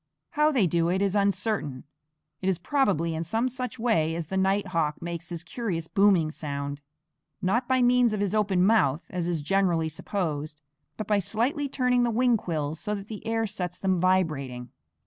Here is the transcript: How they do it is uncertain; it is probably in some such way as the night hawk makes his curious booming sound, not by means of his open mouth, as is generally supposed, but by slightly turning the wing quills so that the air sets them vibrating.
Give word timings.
How 0.31 0.51
they 0.51 0.65
do 0.65 0.89
it 0.89 0.99
is 0.99 1.15
uncertain; 1.15 1.83
it 2.41 2.49
is 2.49 2.57
probably 2.57 3.13
in 3.13 3.23
some 3.23 3.47
such 3.47 3.77
way 3.77 4.15
as 4.15 4.25
the 4.29 4.35
night 4.35 4.69
hawk 4.69 4.99
makes 4.99 5.29
his 5.29 5.43
curious 5.43 5.87
booming 5.87 6.31
sound, 6.31 6.81
not 7.39 7.67
by 7.67 7.83
means 7.83 8.11
of 8.11 8.19
his 8.19 8.33
open 8.33 8.65
mouth, 8.65 9.05
as 9.11 9.27
is 9.27 9.43
generally 9.43 9.89
supposed, 9.89 10.59
but 10.97 11.05
by 11.05 11.19
slightly 11.19 11.69
turning 11.69 12.01
the 12.01 12.09
wing 12.09 12.35
quills 12.35 12.79
so 12.79 12.95
that 12.95 13.09
the 13.09 13.23
air 13.27 13.45
sets 13.45 13.77
them 13.77 13.99
vibrating. 13.99 14.71